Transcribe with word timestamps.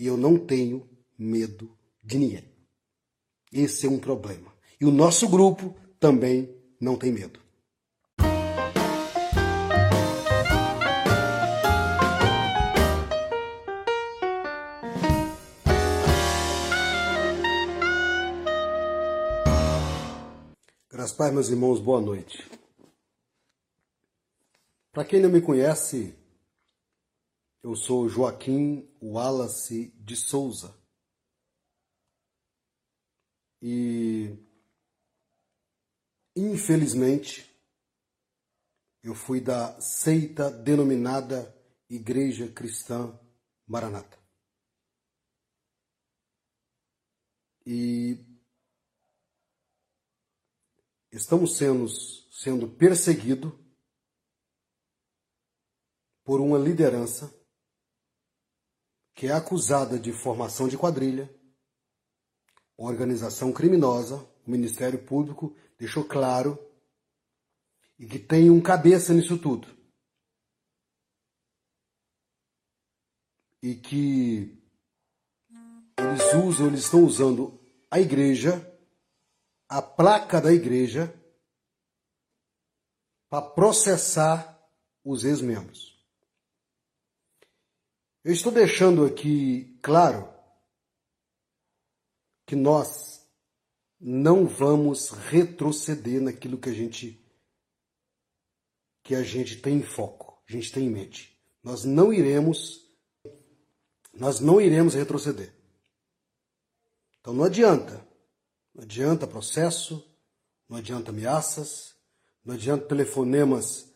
e 0.00 0.06
eu 0.06 0.16
não 0.16 0.38
tenho 0.38 0.88
medo 1.18 1.76
de 2.02 2.16
ninguém. 2.16 2.50
Esse 3.52 3.86
é 3.86 3.90
um 3.90 3.98
problema. 3.98 4.50
E 4.80 4.86
o 4.86 4.90
nosso 4.90 5.28
grupo 5.28 5.76
também 6.00 6.56
não 6.80 6.96
tem 6.96 7.12
medo. 7.12 7.38
Graças 20.90 21.12
Pai, 21.12 21.30
meus 21.30 21.50
irmãos, 21.50 21.78
boa 21.78 22.00
noite. 22.00 22.50
Para 24.90 25.04
quem 25.04 25.20
não 25.20 25.28
me 25.28 25.42
conhece, 25.42 26.14
eu 27.62 27.76
sou 27.76 28.08
Joaquim 28.08 28.88
Wallace 29.02 29.90
de 29.98 30.16
Souza. 30.16 30.74
E 33.62 34.34
infelizmente 36.34 37.54
eu 39.02 39.14
fui 39.14 39.40
da 39.40 39.78
seita 39.80 40.50
denominada 40.50 41.54
Igreja 41.88 42.50
Cristã 42.50 43.18
Maranata. 43.66 44.18
E 47.66 48.18
estamos 51.12 51.56
sendo, 51.56 51.86
sendo 52.30 52.68
perseguidos 52.68 53.52
por 56.24 56.40
uma 56.40 56.58
liderança 56.58 57.39
que 59.20 59.26
é 59.26 59.32
acusada 59.32 59.98
de 59.98 60.14
formação 60.14 60.66
de 60.66 60.78
quadrilha, 60.78 61.30
organização 62.74 63.52
criminosa, 63.52 64.16
o 64.46 64.50
Ministério 64.50 64.98
Público 65.04 65.54
deixou 65.78 66.02
claro 66.02 66.58
e 67.98 68.06
que 68.06 68.18
tem 68.18 68.48
um 68.48 68.62
cabeça 68.62 69.12
nisso 69.12 69.36
tudo. 69.36 69.68
E 73.62 73.74
que 73.74 74.58
eles 75.98 76.34
usam, 76.42 76.68
eles 76.68 76.84
estão 76.84 77.04
usando 77.04 77.60
a 77.90 78.00
igreja 78.00 78.66
a 79.68 79.82
placa 79.82 80.40
da 80.40 80.50
igreja 80.50 81.14
para 83.28 83.50
processar 83.50 84.66
os 85.04 85.24
ex-membros. 85.24 85.89
Eu 88.22 88.34
estou 88.34 88.52
deixando 88.52 89.06
aqui 89.06 89.78
claro 89.80 90.28
que 92.44 92.54
nós 92.54 93.26
não 93.98 94.46
vamos 94.46 95.10
retroceder 95.10 96.20
naquilo 96.20 96.58
que 96.58 96.68
a 96.68 96.72
gente 96.72 97.18
que 99.02 99.14
a 99.14 99.22
gente 99.22 99.56
tem 99.56 99.78
em 99.78 99.82
foco, 99.82 100.42
a 100.46 100.52
gente 100.52 100.70
tem 100.70 100.86
em 100.86 100.90
mente. 100.90 101.40
Nós 101.62 101.84
não 101.84 102.12
iremos 102.12 102.86
nós 104.12 104.38
não 104.38 104.60
iremos 104.60 104.94
retroceder. 104.94 105.54
Então 107.20 107.32
não 107.32 107.44
adianta 107.44 108.06
não 108.74 108.82
adianta 108.82 109.26
processo, 109.26 110.06
não 110.68 110.76
adianta 110.76 111.10
ameaças, 111.10 111.94
não 112.44 112.54
adianta 112.54 112.86
telefonemas, 112.86 113.90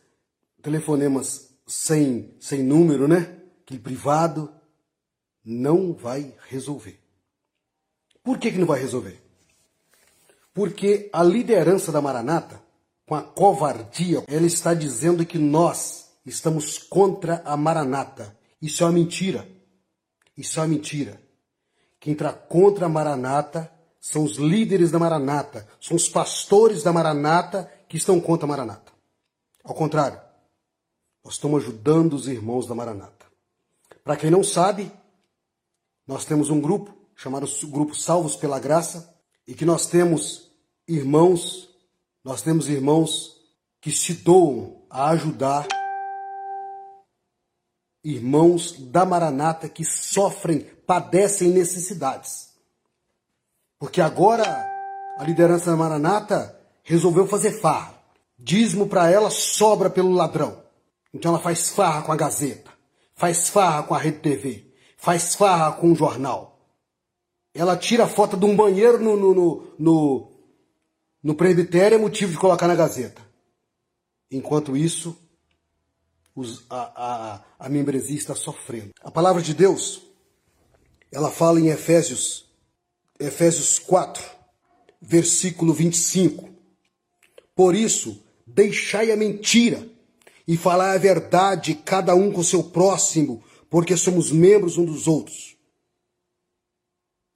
telefonemas 0.63 1.55
sem, 1.67 2.35
sem 2.39 2.63
número, 2.63 3.07
né? 3.07 3.44
Aquele 3.65 3.79
privado. 3.79 4.53
Não 5.43 5.93
vai 5.93 6.33
resolver. 6.49 6.99
Por 8.23 8.39
que, 8.39 8.51
que 8.51 8.57
não 8.57 8.65
vai 8.65 8.79
resolver? 8.79 9.21
Porque 10.53 11.09
a 11.11 11.21
liderança 11.21 11.91
da 11.91 12.01
Maranata, 12.01 12.61
com 13.05 13.13
a 13.13 13.21
covardia, 13.21 14.23
ela 14.27 14.45
está 14.45 14.73
dizendo 14.73 15.25
que 15.25 15.37
nós 15.37 16.09
estamos 16.25 16.77
contra 16.77 17.41
a 17.45 17.57
Maranata. 17.57 18.35
Isso 18.61 18.83
é 18.83 18.85
uma 18.85 18.93
mentira. 18.93 19.47
Isso 20.37 20.59
é 20.59 20.63
uma 20.63 20.69
mentira. 20.69 21.21
Quem 21.99 22.13
está 22.13 22.31
contra 22.31 22.85
a 22.85 22.89
Maranata 22.89 23.71
são 23.99 24.23
os 24.23 24.37
líderes 24.37 24.91
da 24.91 24.99
Maranata, 24.99 25.67
são 25.81 25.97
os 25.97 26.07
pastores 26.07 26.83
da 26.83 26.93
Maranata 26.93 27.71
que 27.89 27.97
estão 27.97 28.21
contra 28.21 28.45
a 28.45 28.49
Maranata. 28.49 28.91
Ao 29.63 29.73
contrário, 29.73 30.21
nós 31.23 31.33
estamos 31.33 31.63
ajudando 31.63 32.13
os 32.13 32.27
irmãos 32.27 32.67
da 32.67 32.75
Maranata. 32.75 33.24
Para 34.05 34.15
quem 34.15 34.29
não 34.29 34.43
sabe, 34.43 34.91
nós 36.05 36.25
temos 36.25 36.51
um 36.51 36.61
grupo 36.61 36.95
chamado 37.15 37.47
Grupo 37.65 37.95
Salvos 37.95 38.35
pela 38.35 38.59
Graça 38.59 39.11
e 39.47 39.55
que 39.55 39.65
nós 39.65 39.87
temos 39.87 40.51
irmãos, 40.87 41.75
nós 42.23 42.43
temos 42.43 42.69
irmãos 42.69 43.35
que 43.81 43.91
se 43.91 44.13
doam 44.13 44.85
a 44.91 45.09
ajudar 45.09 45.67
irmãos 48.03 48.73
da 48.73 49.03
Maranata 49.03 49.67
que 49.67 49.83
sofrem, 49.83 50.59
padecem 50.85 51.49
necessidades. 51.49 52.53
Porque 53.79 54.01
agora 54.01 54.45
a 55.17 55.23
liderança 55.23 55.71
da 55.71 55.77
Maranata 55.77 56.55
resolveu 56.83 57.25
fazer 57.25 57.59
farra. 57.59 57.99
Dízimo 58.37 58.87
para 58.87 59.09
ela 59.09 59.31
sobra 59.31 59.89
pelo 59.89 60.11
ladrão. 60.11 60.63
Então 61.11 61.31
ela 61.31 61.41
faz 61.41 61.69
farra 61.69 62.03
com 62.03 62.11
a 62.11 62.15
Gazeta, 62.15 62.71
faz 63.15 63.49
farra 63.49 63.83
com 63.83 63.95
a 63.95 63.97
Rede 63.97 64.19
TV, 64.19 64.73
faz 64.97 65.35
farra 65.35 65.71
com 65.73 65.91
o 65.91 65.95
jornal. 65.95 66.59
Ela 67.53 67.77
tira 67.77 68.03
a 68.03 68.07
foto 68.07 68.35
de 68.35 68.45
um 68.45 68.55
banheiro 68.55 68.99
no, 68.99 69.15
no, 69.15 69.33
no, 69.33 69.75
no, 69.79 70.31
no 71.23 71.35
presbitério 71.35 71.95
é 71.95 71.97
motivo 71.97 72.33
de 72.33 72.37
colocar 72.37 72.67
na 72.67 72.75
Gazeta. 72.75 73.21
Enquanto 74.29 74.75
isso, 74.75 75.17
os, 76.35 76.65
a, 76.69 77.39
a, 77.59 77.65
a 77.65 77.69
membresia 77.69 78.17
está 78.17 78.35
sofrendo. 78.35 78.91
A 79.01 79.09
palavra 79.09 79.41
de 79.41 79.53
Deus, 79.53 80.01
ela 81.11 81.31
fala 81.31 81.59
em 81.59 81.69
Efésios 81.69 82.45
Efésios 83.17 83.79
4, 83.79 84.21
versículo 85.01 85.73
25. 85.73 86.49
Por 87.55 87.73
isso, 87.73 88.21
deixai 88.45 89.09
a 89.09 89.15
mentira 89.15 89.94
e 90.47 90.55
falai 90.55 90.95
a 90.95 90.99
verdade, 90.99 91.73
cada 91.73 92.15
um 92.15 92.31
com 92.31 92.43
seu 92.43 92.63
próximo, 92.63 93.43
porque 93.69 93.97
somos 93.97 94.31
membros 94.31 94.77
um 94.77 94.85
dos 94.85 95.07
outros. 95.07 95.55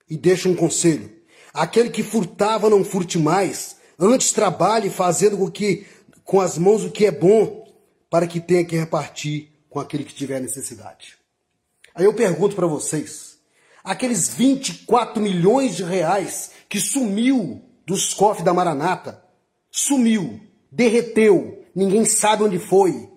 E 0.08 0.16
deixa 0.16 0.48
um 0.48 0.56
conselho: 0.56 1.10
aquele 1.52 1.90
que 1.90 2.02
furtava, 2.02 2.70
não 2.70 2.84
furte 2.84 3.18
mais, 3.18 3.76
antes 3.98 4.32
trabalhe 4.32 4.90
fazendo 4.90 5.36
com, 5.36 5.50
que, 5.50 5.86
com 6.24 6.40
as 6.40 6.56
mãos 6.56 6.84
o 6.84 6.90
que 6.90 7.06
é 7.06 7.10
bom, 7.10 7.66
para 8.08 8.26
que 8.26 8.40
tenha 8.40 8.64
que 8.64 8.76
repartir 8.76 9.50
com 9.68 9.78
aquele 9.78 10.04
que 10.04 10.14
tiver 10.14 10.40
necessidade. 10.40 11.16
Aí 11.94 12.04
eu 12.04 12.14
pergunto 12.14 12.56
para 12.56 12.66
vocês, 12.66 13.38
aqueles 13.82 14.28
24 14.28 15.22
milhões 15.22 15.76
de 15.76 15.84
reais 15.84 16.50
que 16.68 16.80
sumiu 16.80 17.62
dos 17.86 18.14
cofres 18.14 18.44
da 18.44 18.54
Maranata. 18.54 19.22
Sumiu, 19.70 20.40
derreteu, 20.70 21.59
ninguém 21.74 22.04
sabe 22.04 22.44
onde 22.44 22.58
foi. 22.58 23.10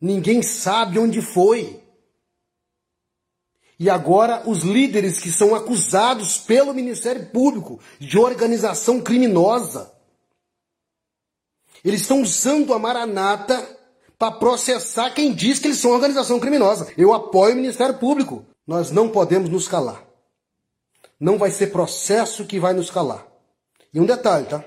Ninguém 0.00 0.42
sabe 0.42 0.98
onde 0.98 1.22
foi. 1.22 1.82
E 3.78 3.90
agora 3.90 4.48
os 4.48 4.62
líderes 4.62 5.18
que 5.18 5.32
são 5.32 5.54
acusados 5.54 6.38
pelo 6.38 6.74
Ministério 6.74 7.26
Público 7.26 7.80
de 7.98 8.18
organização 8.18 9.00
criminosa. 9.00 9.92
Eles 11.84 12.02
estão 12.02 12.22
usando 12.22 12.72
a 12.72 12.78
Maranata 12.78 13.66
para 14.18 14.30
processar 14.30 15.10
quem 15.10 15.34
diz 15.34 15.58
que 15.58 15.66
eles 15.66 15.78
são 15.78 15.90
organização 15.90 16.38
criminosa. 16.38 16.90
Eu 16.96 17.12
apoio 17.12 17.52
o 17.52 17.56
Ministério 17.56 17.98
Público. 17.98 18.44
Nós 18.66 18.90
não 18.90 19.10
podemos 19.10 19.50
nos 19.50 19.68
calar. 19.68 20.02
Não 21.18 21.36
vai 21.36 21.50
ser 21.50 21.68
processo 21.68 22.46
que 22.46 22.58
vai 22.58 22.72
nos 22.72 22.90
calar. 22.90 23.26
E 23.92 24.00
um 24.00 24.06
detalhe, 24.06 24.46
tá? 24.46 24.64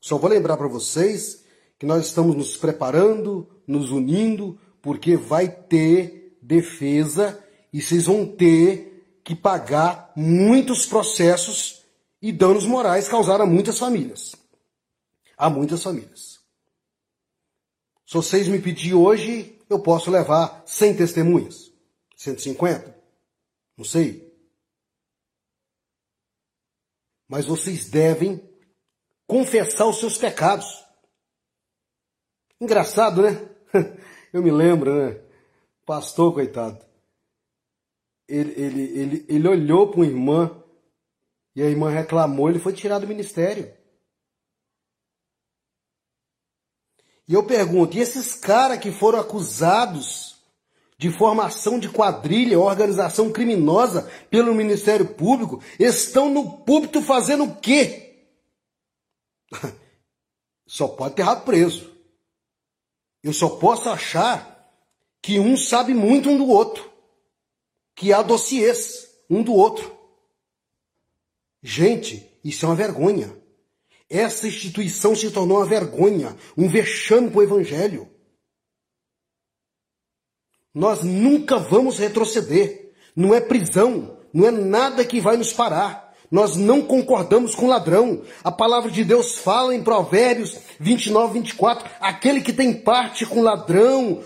Só 0.00 0.16
vou 0.16 0.30
lembrar 0.30 0.56
para 0.56 0.68
vocês 0.68 1.44
que 1.80 1.86
nós 1.86 2.06
estamos 2.06 2.36
nos 2.36 2.58
preparando, 2.58 3.48
nos 3.66 3.90
unindo, 3.90 4.60
porque 4.82 5.16
vai 5.16 5.48
ter 5.48 6.36
defesa 6.42 7.42
e 7.72 7.80
vocês 7.80 8.04
vão 8.04 8.26
ter 8.26 9.20
que 9.24 9.34
pagar 9.34 10.12
muitos 10.14 10.84
processos 10.84 11.82
e 12.20 12.32
danos 12.32 12.66
morais 12.66 13.08
causados 13.08 13.46
a 13.46 13.50
muitas 13.50 13.78
famílias. 13.78 14.36
A 15.38 15.48
muitas 15.48 15.82
famílias. 15.82 16.40
Se 18.06 18.12
vocês 18.12 18.46
me 18.46 18.60
pedir 18.60 18.92
hoje, 18.92 19.58
eu 19.70 19.80
posso 19.80 20.10
levar 20.10 20.62
100 20.66 20.96
testemunhas, 20.96 21.72
150. 22.14 22.94
Não 23.74 23.86
sei. 23.86 24.30
Mas 27.26 27.46
vocês 27.46 27.88
devem 27.88 28.46
confessar 29.26 29.86
os 29.86 29.98
seus 29.98 30.18
pecados. 30.18 30.89
Engraçado, 32.60 33.22
né? 33.22 33.30
Eu 34.32 34.42
me 34.42 34.50
lembro, 34.50 34.94
né? 34.94 35.20
Pastor, 35.86 36.32
coitado. 36.32 36.78
ele, 38.28 38.52
ele, 38.52 38.82
ele, 38.98 39.26
ele 39.28 39.48
olhou 39.48 39.90
para 39.90 40.00
uma 40.00 40.06
irmã 40.06 40.62
e 41.56 41.62
a 41.62 41.66
irmã 41.68 41.90
reclamou, 41.90 42.48
ele 42.48 42.60
foi 42.60 42.72
tirado 42.72 43.02
do 43.02 43.08
ministério. 43.08 43.74
E 47.26 47.34
eu 47.34 47.46
pergunto, 47.46 47.96
e 47.96 48.00
esses 48.00 48.34
caras 48.34 48.78
que 48.78 48.90
foram 48.90 49.20
acusados 49.20 50.36
de 50.98 51.10
formação 51.10 51.78
de 51.78 51.88
quadrilha, 51.88 52.58
organização 52.58 53.32
criminosa 53.32 54.10
pelo 54.28 54.54
Ministério 54.54 55.14
Público, 55.14 55.62
estão 55.78 56.28
no 56.28 56.58
púlpito 56.58 57.00
fazendo 57.00 57.44
o 57.44 57.56
quê? 57.56 58.26
Só 60.66 60.88
pode 60.88 61.14
ter 61.14 61.22
errado 61.22 61.44
preso. 61.44 61.90
Eu 63.22 63.32
só 63.32 63.50
posso 63.50 63.88
achar 63.88 64.50
que 65.22 65.38
um 65.38 65.56
sabe 65.56 65.92
muito 65.94 66.30
um 66.30 66.38
do 66.38 66.48
outro 66.48 66.90
que 67.94 68.12
há 68.14 68.22
dossiês 68.22 69.08
um 69.28 69.42
do 69.42 69.52
outro. 69.52 69.94
Gente, 71.62 72.26
isso 72.42 72.64
é 72.64 72.68
uma 72.68 72.74
vergonha. 72.74 73.36
Essa 74.08 74.48
instituição 74.48 75.14
se 75.14 75.30
tornou 75.30 75.58
uma 75.58 75.66
vergonha, 75.66 76.36
um 76.56 76.68
vexame 76.68 77.30
para 77.30 77.38
o 77.38 77.42
Evangelho. 77.42 78.10
Nós 80.74 81.02
nunca 81.02 81.58
vamos 81.58 81.98
retroceder. 81.98 82.92
Não 83.14 83.34
é 83.34 83.40
prisão, 83.40 84.18
não 84.32 84.46
é 84.46 84.50
nada 84.50 85.04
que 85.04 85.20
vai 85.20 85.36
nos 85.36 85.52
parar. 85.52 86.09
Nós 86.30 86.54
não 86.56 86.82
concordamos 86.82 87.54
com 87.54 87.66
ladrão. 87.66 88.22
A 88.44 88.52
palavra 88.52 88.90
de 88.90 89.04
Deus 89.04 89.38
fala 89.38 89.74
em 89.74 89.82
Provérbios 89.82 90.56
29, 90.78 91.40
24: 91.40 91.90
aquele 92.00 92.40
que 92.40 92.52
tem 92.52 92.72
parte 92.72 93.26
com 93.26 93.42
ladrão 93.42 94.22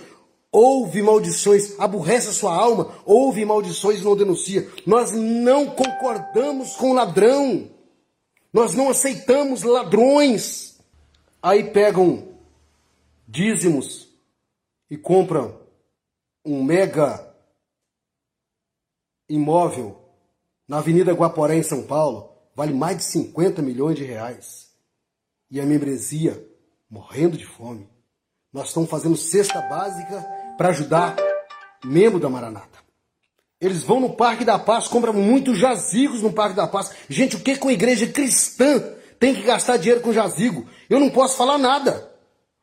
ouve 0.55 1.03
maldições, 1.03 1.75
aborrece 1.81 2.29
a 2.29 2.33
sua 2.33 2.55
alma, 2.55 2.95
ouve 3.05 3.45
maldições 3.45 4.01
e 4.01 4.05
não 4.05 4.17
denuncia. 4.17 4.71
Nós 4.87 5.11
não 5.11 5.67
concordamos 5.67 6.77
com 6.77 6.93
ladrão. 6.93 7.69
Nós 8.53 8.73
não 8.73 8.89
aceitamos 8.89 9.65
ladrões. 9.65 10.79
Aí 11.43 11.65
pegam 11.73 12.39
dízimos 13.27 14.09
e 14.89 14.97
compram 14.97 15.59
um 16.45 16.62
mega 16.62 17.35
imóvel 19.29 20.04
na 20.69 20.78
Avenida 20.78 21.12
Guaporé, 21.12 21.56
em 21.56 21.62
São 21.62 21.82
Paulo, 21.82 22.31
vale 22.55 22.72
mais 22.72 22.99
de 22.99 23.05
50 23.05 23.62
milhões 23.62 23.96
de 23.96 24.05
reais. 24.05 24.69
E 25.50 25.61
a 25.61 25.66
membresia 25.66 26.43
morrendo 26.88 27.37
de 27.37 27.44
fome. 27.44 27.88
Nós 28.52 28.69
estamos 28.69 28.88
fazendo 28.88 29.16
cesta 29.16 29.61
básica 29.62 30.25
para 30.56 30.69
ajudar 30.69 31.16
membro 31.84 32.20
da 32.20 32.31
Maranata. 32.31 32.78
Eles 33.61 33.82
vão 33.82 34.00
no 34.00 34.14
Parque 34.14 34.44
da 34.44 34.58
Paz, 34.58 34.88
compram 34.88 35.12
muitos 35.12 35.58
jazigos 35.58 36.22
no 36.22 36.32
Parque 36.32 36.56
da 36.56 36.67
Paz. 36.67 36.93
Gente, 37.08 37.37
o 37.37 37.40
que 37.40 37.56
com 37.56 37.70
igreja 37.70 38.06
cristã 38.06 38.81
tem 39.19 39.34
que 39.34 39.43
gastar 39.43 39.76
dinheiro 39.76 40.00
com 40.00 40.12
jazigo? 40.12 40.69
Eu 40.88 41.00
não 41.00 41.10
posso 41.10 41.37
falar 41.37 41.58
nada. 41.58 42.12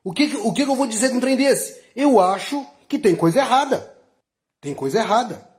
O 0.03 0.13
que, 0.13 0.35
o 0.37 0.53
que 0.53 0.63
eu 0.63 0.75
vou 0.75 0.87
dizer 0.87 1.09
com 1.09 1.17
um 1.17 1.19
trem 1.19 1.35
desse? 1.35 1.81
Eu 1.95 2.19
acho 2.19 2.65
que 2.87 2.99
tem 2.99 3.15
coisa 3.15 3.39
errada. 3.39 3.95
Tem 4.59 4.73
coisa 4.73 4.99
errada. 4.99 5.50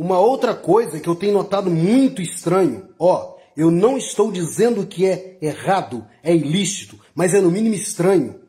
Uma 0.00 0.18
outra 0.18 0.54
coisa 0.54 0.98
que 0.98 1.08
eu 1.08 1.14
tenho 1.14 1.34
notado 1.34 1.70
muito 1.70 2.22
estranho, 2.22 2.88
ó, 2.98 3.36
eu 3.54 3.70
não 3.70 3.98
estou 3.98 4.32
dizendo 4.32 4.86
que 4.86 5.04
é 5.04 5.36
errado, 5.42 6.06
é 6.22 6.34
ilícito, 6.34 6.98
mas 7.14 7.34
é 7.34 7.40
no 7.40 7.50
mínimo 7.50 7.74
estranho. 7.74 8.40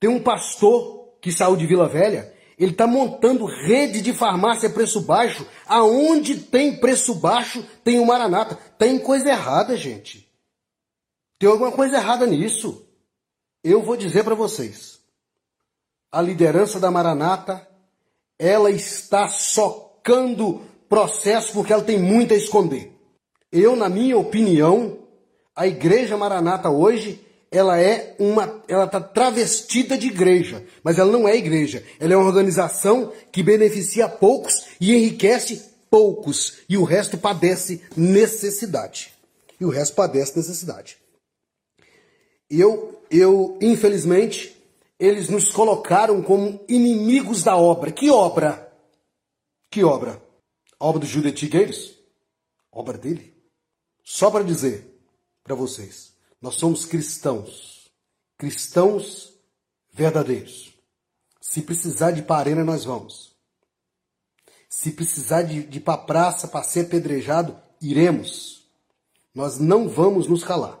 Tem 0.00 0.10
um 0.10 0.20
pastor 0.20 1.14
que 1.20 1.30
saiu 1.30 1.56
de 1.56 1.66
Vila 1.66 1.88
Velha 1.88 2.36
ele 2.58 2.72
está 2.72 2.88
montando 2.88 3.46
rede 3.46 4.02
de 4.02 4.12
farmácia 4.12 4.68
preço 4.68 5.00
baixo. 5.02 5.46
Aonde 5.64 6.40
tem 6.40 6.76
preço 6.76 7.14
baixo, 7.14 7.64
tem 7.84 8.00
o 8.00 8.06
Maranata. 8.06 8.56
Tem 8.76 8.98
coisa 8.98 9.28
errada, 9.28 9.76
gente. 9.76 10.28
Tem 11.38 11.48
alguma 11.48 11.70
coisa 11.70 11.98
errada 11.98 12.26
nisso. 12.26 12.84
Eu 13.62 13.80
vou 13.80 13.96
dizer 13.96 14.24
para 14.24 14.34
vocês. 14.34 14.98
A 16.10 16.20
liderança 16.20 16.80
da 16.80 16.90
Maranata, 16.90 17.68
ela 18.36 18.72
está 18.72 19.28
socando 20.08 20.62
processo 20.88 21.52
porque 21.52 21.72
ela 21.72 21.82
tem 21.82 21.98
muito 21.98 22.32
a 22.32 22.36
esconder. 22.36 22.90
Eu, 23.52 23.76
na 23.76 23.88
minha 23.90 24.16
opinião, 24.16 24.98
a 25.54 25.66
igreja 25.66 26.16
Maranata 26.16 26.70
hoje 26.70 27.20
ela 27.50 27.80
é 27.80 28.14
uma, 28.18 28.62
ela 28.68 28.84
está 28.84 29.00
travestida 29.00 29.96
de 29.96 30.08
igreja, 30.08 30.64
mas 30.82 30.98
ela 30.98 31.10
não 31.10 31.26
é 31.28 31.36
igreja. 31.36 31.82
Ela 31.98 32.14
é 32.14 32.16
uma 32.16 32.26
organização 32.26 33.12
que 33.32 33.42
beneficia 33.42 34.08
poucos 34.08 34.66
e 34.80 34.94
enriquece 34.94 35.62
poucos, 35.90 36.58
e 36.68 36.76
o 36.76 36.84
resto 36.84 37.16
padece 37.16 37.82
necessidade. 37.96 39.14
E 39.58 39.64
o 39.64 39.70
resto 39.70 39.94
padece 39.94 40.36
necessidade. 40.36 40.98
Eu, 42.50 43.00
eu, 43.10 43.56
infelizmente, 43.62 44.54
eles 45.00 45.30
nos 45.30 45.50
colocaram 45.50 46.20
como 46.22 46.60
inimigos 46.68 47.42
da 47.42 47.56
obra. 47.56 47.90
Que 47.90 48.10
obra? 48.10 48.67
Que 49.70 49.84
obra? 49.84 50.22
A 50.78 50.86
obra 50.86 51.00
do 51.00 51.06
Júlio 51.06 51.32
Tigueiros? 51.32 51.98
Obra 52.72 52.96
dele? 52.96 53.36
Só 54.02 54.30
para 54.30 54.44
dizer 54.44 54.98
para 55.42 55.54
vocês. 55.54 56.14
Nós 56.40 56.54
somos 56.54 56.84
cristãos. 56.84 57.90
Cristãos 58.36 59.34
verdadeiros. 59.92 60.72
Se 61.40 61.62
precisar 61.62 62.12
de 62.12 62.22
parena, 62.22 62.64
nós 62.64 62.84
vamos. 62.84 63.36
Se 64.68 64.92
precisar 64.92 65.42
de, 65.42 65.64
de 65.64 65.78
ir 65.78 65.80
para 65.80 65.98
praça 65.98 66.46
para 66.46 66.62
ser 66.62 66.86
apedrejado, 66.86 67.58
iremos. 67.80 68.66
Nós 69.34 69.58
não 69.58 69.88
vamos 69.88 70.28
nos 70.28 70.44
calar. 70.44 70.78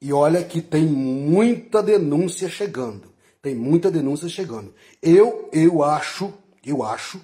E 0.00 0.12
olha 0.12 0.44
que 0.44 0.60
tem 0.60 0.86
muita 0.86 1.82
denúncia 1.82 2.48
chegando. 2.48 3.14
Tem 3.40 3.54
muita 3.54 3.90
denúncia 3.90 4.28
chegando. 4.28 4.74
Eu, 5.00 5.48
eu 5.52 5.82
acho, 5.82 6.34
eu 6.64 6.82
acho 6.82 7.20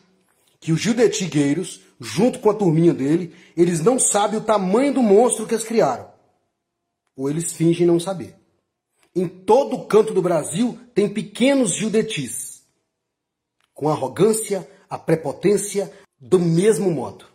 que 0.62 0.72
o 0.72 0.76
Gildetigueiros, 0.76 1.80
junto 2.00 2.38
com 2.38 2.48
a 2.48 2.54
turminha 2.54 2.94
dele, 2.94 3.34
eles 3.56 3.80
não 3.80 3.98
sabem 3.98 4.38
o 4.38 4.44
tamanho 4.44 4.94
do 4.94 5.02
monstro 5.02 5.44
que 5.44 5.54
eles 5.54 5.66
criaram 5.66 6.08
ou 7.16 7.28
eles 7.28 7.52
fingem 7.52 7.84
não 7.84 7.98
saber. 7.98 8.36
Em 9.14 9.26
todo 9.26 9.84
canto 9.86 10.14
do 10.14 10.22
Brasil 10.22 10.78
tem 10.94 11.12
pequenos 11.12 11.74
judetis, 11.74 12.62
com 13.74 13.88
arrogância, 13.88 14.66
a 14.88 14.96
prepotência, 14.96 15.92
do 16.18 16.38
mesmo 16.38 16.92
modo. 16.92 17.26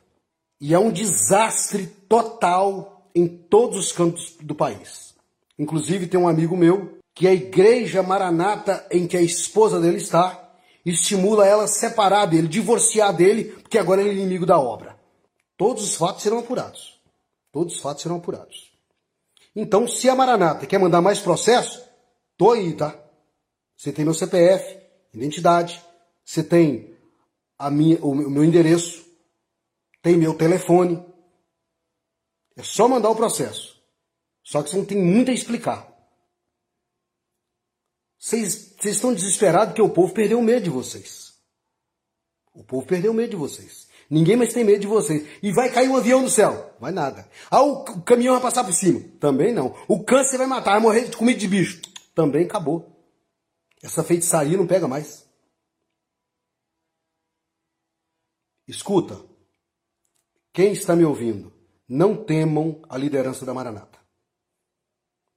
E 0.60 0.74
é 0.74 0.80
um 0.80 0.92
desastre 0.92 1.86
total 2.08 3.12
em 3.14 3.28
todos 3.28 3.78
os 3.78 3.92
cantos 3.92 4.38
do 4.42 4.56
país. 4.56 5.14
Inclusive 5.60 6.08
tem 6.08 6.20
um 6.20 6.30
amigo 6.30 6.56
meu 6.56 6.98
que 7.14 7.28
a 7.28 7.34
igreja 7.34 8.02
maranata 8.02 8.88
em 8.90 9.06
que 9.06 9.18
a 9.18 9.22
esposa 9.22 9.82
dele 9.82 9.98
está 9.98 10.47
estimula 10.90 11.46
ela 11.46 11.64
a 11.64 11.68
separar 11.68 12.26
dele, 12.26 12.48
divorciar 12.48 13.14
dele, 13.16 13.46
porque 13.62 13.78
agora 13.78 14.02
ele 14.02 14.12
é 14.12 14.14
inimigo 14.14 14.46
da 14.46 14.60
obra. 14.60 14.98
Todos 15.58 15.84
os 15.84 15.96
fatos 15.96 16.24
serão 16.24 16.40
apurados. 16.40 17.02
Todos 17.52 17.76
os 17.76 17.80
fatos 17.80 18.04
serão 18.04 18.18
apurados. 18.18 18.72
Então, 19.56 19.88
se 19.88 20.08
a 20.08 20.16
Maranata 20.16 20.68
quer 20.68 20.80
mandar 20.80 21.02
mais 21.02 21.20
processo, 21.20 21.84
tô 22.38 22.52
aí, 22.52 22.74
tá? 22.74 22.96
Você 23.76 23.92
tem 23.92 24.06
meu 24.06 24.14
CPF, 24.14 24.80
identidade, 25.14 25.84
você 26.24 26.44
tem 26.44 26.96
a 27.58 27.72
minha, 27.72 27.98
o 28.04 28.14
meu 28.14 28.44
endereço, 28.44 29.04
tem 30.02 30.16
meu 30.16 30.36
telefone. 30.36 31.04
É 32.56 32.64
só 32.64 32.88
mandar 32.88 33.10
o 33.10 33.16
processo. 33.16 33.82
Só 34.44 34.62
que 34.62 34.70
você 34.70 34.78
não 34.78 34.86
tem 34.86 34.98
muito 34.98 35.32
a 35.32 35.34
explicar. 35.34 35.97
Vocês, 38.20 38.76
estão 38.84 39.14
desesperados 39.14 39.70
porque 39.70 39.82
o 39.82 39.90
povo 39.90 40.14
perdeu 40.14 40.40
o 40.40 40.44
medo 40.44 40.64
de 40.64 40.70
vocês. 40.70 41.34
O 42.54 42.64
povo 42.64 42.86
perdeu 42.86 43.12
o 43.12 43.16
medo 43.16 43.32
de 43.32 43.36
vocês. 43.36 43.88
Ninguém 44.10 44.36
mais 44.36 44.54
tem 44.54 44.64
medo 44.64 44.80
de 44.80 44.88
vocês. 44.88 45.28
E 45.44 45.52
vai 45.52 45.72
cair 45.72 45.90
um 45.90 45.98
avião 45.98 46.22
no 46.22 46.30
céu. 46.30 46.76
Vai 46.80 46.92
nada. 46.92 47.30
Ah, 47.52 47.62
o 47.62 48.02
caminhão 48.02 48.34
vai 48.34 48.42
passar 48.42 48.64
por 48.64 48.74
cima. 48.74 49.02
Também 49.20 49.54
não. 49.54 49.76
O 49.88 50.04
câncer 50.04 50.38
vai 50.38 50.48
matar, 50.48 50.72
vai 50.72 50.82
morrer 50.82 51.10
de 51.10 51.18
comida 51.18 51.40
de 51.40 51.48
bicho. 51.48 51.82
Também 52.16 52.46
acabou. 52.46 52.98
Essa 53.84 54.04
feitiçaria 54.04 54.58
não 54.58 54.66
pega 54.66 54.88
mais. 54.88 55.28
Escuta. 58.68 59.24
Quem 60.52 60.72
está 60.72 60.96
me 60.96 61.06
ouvindo, 61.06 61.54
não 61.88 62.26
temam 62.26 62.82
a 62.90 62.98
liderança 62.98 63.46
da 63.46 63.54
Maranata. 63.54 64.00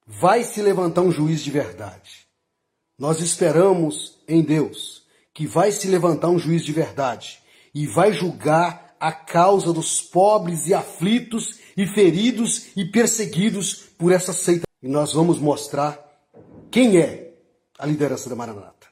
Vai 0.07 0.43
se 0.43 0.61
levantar 0.61 1.01
um 1.01 1.11
juiz 1.11 1.41
de 1.43 1.51
verdade. 1.51 2.27
Nós 3.01 3.19
esperamos 3.19 4.21
em 4.27 4.43
Deus 4.43 5.07
que 5.33 5.47
vai 5.47 5.71
se 5.71 5.87
levantar 5.87 6.29
um 6.29 6.37
juiz 6.37 6.63
de 6.63 6.71
verdade 6.71 7.41
e 7.73 7.87
vai 7.87 8.13
julgar 8.13 8.95
a 8.99 9.11
causa 9.11 9.73
dos 9.73 10.03
pobres 10.03 10.67
e 10.67 10.73
aflitos 10.75 11.57
e 11.75 11.87
feridos 11.87 12.67
e 12.77 12.85
perseguidos 12.85 13.73
por 13.97 14.11
essa 14.11 14.31
seita. 14.33 14.67
E 14.83 14.87
nós 14.87 15.13
vamos 15.13 15.39
mostrar 15.39 15.99
quem 16.69 16.99
é 16.99 17.33
a 17.79 17.87
liderança 17.87 18.29
da 18.29 18.35
Maranata. 18.35 18.85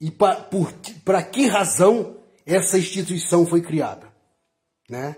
E 0.00 0.08
para 0.12 1.24
que 1.24 1.48
razão 1.48 2.18
essa 2.46 2.78
instituição 2.78 3.44
foi 3.44 3.60
criada, 3.60 4.06
né? 4.88 5.16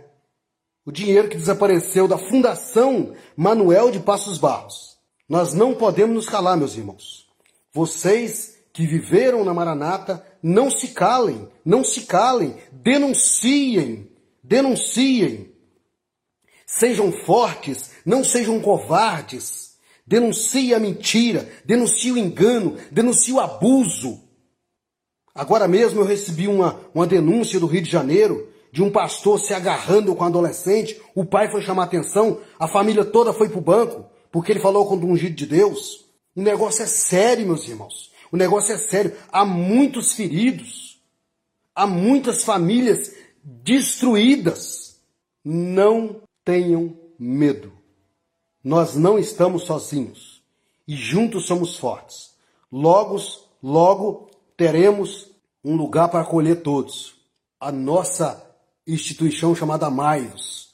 O 0.82 0.90
dinheiro 0.90 1.28
que 1.28 1.36
desapareceu 1.36 2.08
da 2.08 2.16
Fundação 2.16 3.14
Manuel 3.36 3.90
de 3.90 4.00
Passos 4.00 4.38
Barros. 4.38 4.96
Nós 5.28 5.52
não 5.52 5.74
podemos 5.74 6.16
nos 6.16 6.26
calar, 6.26 6.56
meus 6.56 6.74
irmãos. 6.74 7.28
Vocês 7.72 8.58
que 8.72 8.86
viveram 8.86 9.44
na 9.44 9.52
Maranata, 9.52 10.24
não 10.42 10.70
se 10.70 10.88
calem, 10.88 11.48
não 11.64 11.84
se 11.84 12.02
calem, 12.02 12.56
denunciem, 12.72 14.10
denunciem. 14.42 15.52
Sejam 16.66 17.12
fortes, 17.12 17.90
não 18.04 18.22
sejam 18.22 18.60
covardes. 18.60 19.70
Denuncie 20.06 20.74
a 20.74 20.80
mentira, 20.80 21.48
denuncie 21.64 22.10
o 22.10 22.18
engano, 22.18 22.76
denuncie 22.90 23.32
o 23.32 23.38
abuso. 23.38 24.20
Agora 25.32 25.68
mesmo 25.68 26.00
eu 26.00 26.04
recebi 26.04 26.48
uma, 26.48 26.80
uma 26.92 27.06
denúncia 27.06 27.60
do 27.60 27.66
Rio 27.66 27.82
de 27.82 27.90
Janeiro 27.90 28.48
de 28.72 28.82
um 28.82 28.90
pastor 28.90 29.38
se 29.38 29.54
agarrando 29.54 30.14
com 30.14 30.24
um 30.24 30.26
adolescente. 30.26 31.00
O 31.14 31.24
pai 31.24 31.50
foi 31.50 31.62
chamar 31.62 31.84
atenção, 31.84 32.40
a 32.58 32.66
família 32.66 33.04
toda 33.04 33.32
foi 33.32 33.48
para 33.48 33.58
o 33.58 33.62
banco, 33.62 34.04
porque 34.32 34.50
ele 34.50 34.60
falou 34.60 34.86
com 34.86 34.96
o 34.96 35.06
ungido 35.06 35.36
de 35.36 35.46
Deus. 35.46 36.09
O 36.40 36.42
negócio 36.42 36.82
é 36.82 36.87
sério, 36.87 37.47
meus 37.47 37.68
irmãos. 37.68 38.11
O 38.32 38.37
negócio 38.38 38.73
é 38.73 38.78
sério. 38.78 39.14
Há 39.30 39.44
muitos 39.44 40.14
feridos, 40.14 40.99
há 41.75 41.87
muitas 41.87 42.44
famílias 42.44 43.14
destruídas. 43.44 44.99
Não 45.44 46.23
tenham 46.42 46.97
medo. 47.18 47.70
Nós 48.64 48.97
não 48.97 49.18
estamos 49.18 49.64
sozinhos 49.64 50.42
e 50.88 50.97
juntos 50.97 51.44
somos 51.44 51.76
fortes. 51.76 52.35
Logo, 52.73 53.18
logo 53.62 54.30
teremos 54.56 55.30
um 55.62 55.76
lugar 55.76 56.09
para 56.09 56.23
acolher 56.23 56.62
todos. 56.62 57.16
A 57.61 57.70
nossa 57.70 58.50
instituição 58.87 59.54
chamada 59.54 59.90
Maios. 59.90 60.70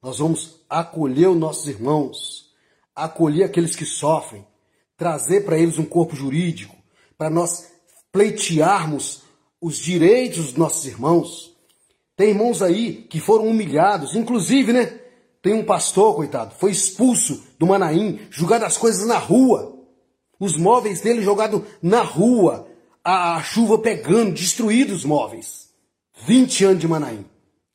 Nós 0.00 0.18
vamos 0.18 0.60
acolher 0.70 1.26
os 1.30 1.36
nossos 1.36 1.66
irmãos, 1.66 2.54
acolher 2.94 3.42
aqueles 3.42 3.74
que 3.74 3.84
sofrem, 3.84 4.46
trazer 4.96 5.44
para 5.44 5.58
eles 5.58 5.78
um 5.78 5.84
corpo 5.84 6.14
jurídico, 6.14 6.76
para 7.16 7.30
nós 7.30 7.68
pleitearmos 8.12 9.22
os 9.60 9.78
direitos 9.78 10.46
dos 10.46 10.54
nossos 10.54 10.84
irmãos. 10.86 11.56
Tem 12.16 12.30
irmãos 12.30 12.62
aí 12.62 13.02
que 13.08 13.18
foram 13.18 13.48
humilhados, 13.48 14.14
inclusive, 14.14 14.72
né? 14.72 15.00
Tem 15.42 15.52
um 15.52 15.64
pastor, 15.64 16.14
coitado, 16.14 16.54
foi 16.54 16.70
expulso 16.70 17.42
do 17.58 17.66
Manaim, 17.66 18.20
jogado 18.30 18.64
as 18.64 18.76
coisas 18.76 19.06
na 19.06 19.18
rua. 19.18 19.74
Os 20.40 20.56
móveis 20.56 21.00
dele 21.00 21.22
jogados 21.22 21.62
na 21.82 22.02
rua, 22.02 22.66
a, 23.04 23.42
chuva 23.42 23.78
pegando, 23.78 24.32
destruídos 24.32 25.00
os 25.00 25.04
móveis. 25.04 25.70
20 26.26 26.64
anos 26.64 26.80
de 26.80 26.88
Manaim. 26.88 27.26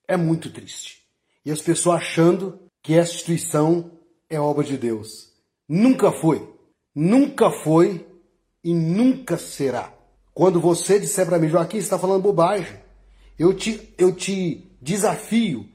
É 0.08 0.18
muito 0.18 0.50
triste. 0.50 1.04
E 1.46 1.52
as 1.52 1.62
pessoas 1.62 1.98
achando 1.98 2.60
que 2.82 2.94
essa 2.96 3.14
instituição 3.14 3.92
é 4.30 4.40
obra 4.40 4.64
de 4.64 4.78
Deus. 4.78 5.30
Nunca 5.68 6.12
foi. 6.12 6.48
Nunca 7.02 7.50
foi 7.50 8.06
e 8.62 8.74
nunca 8.74 9.38
será. 9.38 9.94
Quando 10.34 10.60
você 10.60 11.00
disser 11.00 11.26
para 11.26 11.40
mim, 11.40 11.48
Joaquim, 11.48 11.78
você 11.78 11.86
está 11.86 11.98
falando 11.98 12.24
bobagem. 12.24 12.78
Eu 13.38 13.54
te, 13.54 13.94
eu 13.98 14.14
te 14.14 14.70
desafio 14.82 15.66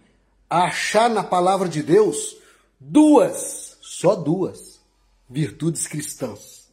a 0.51 0.65
achar 0.65 1.09
na 1.09 1.25
palavra 1.25 1.67
de 1.67 1.83
Deus 1.83 2.37
duas, 2.79 3.79
só 3.81 4.15
duas, 4.15 4.79
virtudes 5.27 5.87
cristãs 5.87 6.71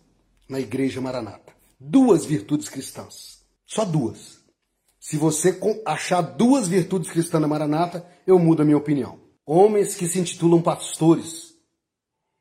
na 0.49 0.59
igreja 0.59 0.99
Maranata. 0.99 1.53
Duas 1.79 2.25
virtudes 2.25 2.67
cristãs. 2.67 3.45
Só 3.65 3.85
duas. 3.85 4.39
Se 4.99 5.15
você 5.15 5.57
achar 5.85 6.19
duas 6.19 6.67
virtudes 6.67 7.09
cristãs 7.09 7.41
na 7.41 7.47
Maranata, 7.47 8.05
eu 8.27 8.37
mudo 8.37 8.63
a 8.63 8.65
minha 8.65 8.77
opinião. 8.77 9.17
Homens 9.45 9.95
que 9.95 10.09
se 10.09 10.19
intitulam 10.19 10.61
pastores 10.61 11.50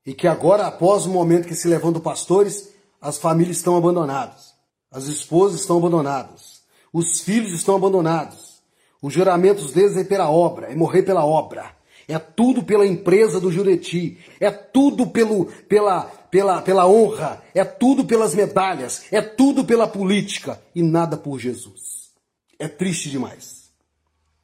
e 0.04 0.14
que 0.14 0.26
agora, 0.26 0.66
após 0.66 1.06
o 1.06 1.10
momento 1.10 1.46
que 1.46 1.54
se 1.54 1.68
levantam 1.68 2.00
pastores, 2.00 2.70
as 3.00 3.18
famílias 3.18 3.58
estão 3.58 3.76
abandonadas, 3.76 4.54
as 4.90 5.06
esposas 5.06 5.60
estão 5.60 5.78
abandonadas, 5.78 6.62
os 6.92 7.20
filhos 7.20 7.52
estão 7.52 7.76
abandonados, 7.76 8.60
os 9.02 9.12
juramentos 9.12 9.72
deles 9.72 9.96
é 9.96 10.04
pela 10.04 10.30
obra, 10.30 10.66
é 10.66 10.74
morrer 10.74 11.02
pela 11.02 11.24
obra. 11.24 11.78
É 12.08 12.18
tudo 12.18 12.64
pela 12.64 12.84
empresa 12.84 13.38
do 13.38 13.52
Jureti, 13.52 14.18
é 14.40 14.50
tudo 14.50 15.06
pelo, 15.06 15.46
pela, 15.68 16.02
pela, 16.28 16.60
pela 16.60 16.88
honra, 16.88 17.40
é 17.54 17.64
tudo 17.64 18.04
pelas 18.04 18.34
medalhas, 18.34 19.04
é 19.12 19.22
tudo 19.22 19.64
pela 19.64 19.86
política 19.86 20.60
e 20.74 20.82
nada 20.82 21.16
por 21.16 21.38
Jesus. 21.38 22.10
É 22.58 22.66
triste 22.66 23.08
demais. 23.10 23.70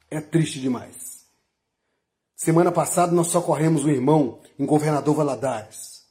É 0.09 0.21
triste 0.21 0.61
demais. 0.61 0.96
Semana 2.39 2.71
passada 2.71 3.11
nós 3.13 3.27
socorremos 3.27 3.83
um 3.83 3.89
irmão 3.89 4.37
em 4.59 4.65
Governador 4.65 5.15
Valadares, 5.15 6.03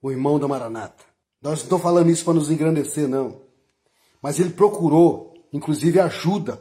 o 0.00 0.10
irmão 0.10 0.38
da 0.38 0.48
Maranata. 0.48 1.04
Nós 1.42 1.58
não 1.58 1.62
estamos 1.64 1.82
falando 1.82 2.10
isso 2.10 2.24
para 2.24 2.32
nos 2.32 2.50
engrandecer, 2.50 3.06
não. 3.06 3.42
Mas 4.22 4.40
ele 4.40 4.48
procurou, 4.48 5.34
inclusive, 5.52 6.00
ajuda 6.00 6.58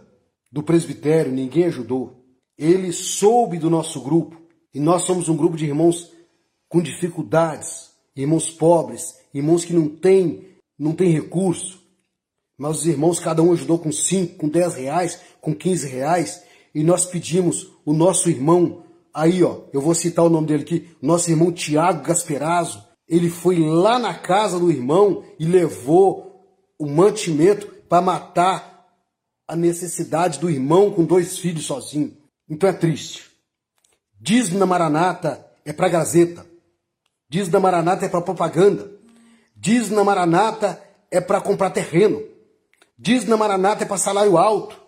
do 0.52 0.62
presbitério, 0.62 1.32
ninguém 1.32 1.64
ajudou. 1.64 2.22
Ele 2.58 2.92
soube 2.92 3.58
do 3.58 3.70
nosso 3.70 4.02
grupo 4.02 4.42
e 4.74 4.80
nós 4.80 5.04
somos 5.04 5.30
um 5.30 5.38
grupo 5.38 5.56
de 5.56 5.68
irmãos 5.68 6.12
com 6.68 6.82
dificuldades, 6.82 7.92
irmãos 8.14 8.50
pobres, 8.50 9.16
irmãos 9.34 9.64
que 9.64 9.72
não 9.72 9.88
têm 9.88 10.54
não 10.78 10.92
tem 10.92 11.10
recurso. 11.10 11.82
Mas 12.58 12.80
os 12.80 12.88
irmãos, 12.88 13.22
cada 13.22 13.42
um 13.42 13.54
ajudou 13.54 13.80
com 13.80 13.90
5, 13.90 14.36
com 14.36 14.50
10 14.50 14.76
reais, 14.76 15.22
com 15.40 15.56
15 15.56 15.88
reais. 15.88 16.44
E 16.76 16.84
nós 16.84 17.06
pedimos 17.06 17.72
o 17.86 17.94
nosso 17.94 18.30
irmão, 18.30 18.83
aí 19.14 19.44
ó, 19.44 19.62
eu 19.72 19.82
vou 19.82 19.94
citar 19.94 20.26
o 20.26 20.30
nome 20.30 20.48
dele 20.48 20.64
aqui, 20.64 20.90
nosso 21.02 21.30
irmão 21.30 21.52
Tiago 21.52 22.04
Gasperazzo. 22.04 22.84
Ele 23.08 23.30
foi 23.30 23.60
lá 23.60 24.00
na 24.00 24.14
casa 24.14 24.58
do 24.58 24.72
irmão 24.72 25.24
e 25.40 25.46
levou 25.46 26.34
o 26.80 26.88
mantimento 26.88 27.68
para 27.88 28.02
matar 28.02 28.88
a 29.48 29.56
necessidade 29.56 30.40
do 30.40 30.50
irmão 30.50 30.92
com 30.92 31.04
dois 31.04 31.38
filhos 31.38 31.66
sozinho. 31.66 32.18
Então 32.50 32.70
é 32.70 32.74
triste. 32.74 33.30
Diz 34.20 34.50
na 34.50 34.66
Maranata 34.66 35.46
é 35.66 35.74
para 35.74 35.90
Gazeta. 35.90 36.46
Diz 37.30 37.50
na 37.50 37.60
Maranata 37.60 38.06
é 38.06 38.10
para 38.10 38.22
propaganda. 38.22 38.92
Diz 39.56 39.90
na 39.90 40.04
Maranata 40.04 40.82
é 41.12 41.22
para 41.22 41.42
comprar 41.42 41.70
terreno. 41.70 42.24
Diz 42.98 43.26
na 43.26 43.38
Maranata 43.38 43.84
é 43.84 43.88
para 43.88 43.98
salário 43.98 44.38
alto. 44.38 44.80